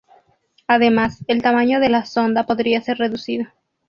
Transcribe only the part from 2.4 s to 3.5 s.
podría ser reducido.